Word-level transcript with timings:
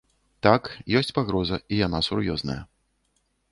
Так, 0.45 0.63
ёсць 1.01 1.13
пагроза, 1.19 1.61
і 1.75 1.83
яна 1.85 2.03
сур'ёзная. 2.09 2.59